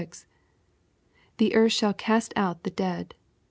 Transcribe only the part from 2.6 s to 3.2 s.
the dead."